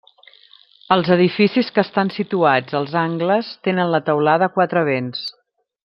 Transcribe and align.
Els 0.95 1.11
edificis 1.15 1.69
que 1.75 1.83
estan 1.83 2.11
situats 2.15 2.79
als 2.81 2.97
angles 3.03 3.53
tenen 3.69 3.93
la 3.97 4.01
teulada 4.11 4.49
a 4.49 4.55
quatre 4.57 4.85
vents. 4.93 5.23